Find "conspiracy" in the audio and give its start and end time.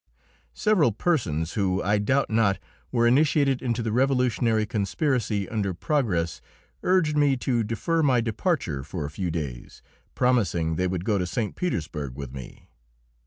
4.65-5.47